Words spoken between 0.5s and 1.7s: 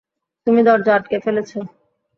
দরজা আটকে ফেলেছো!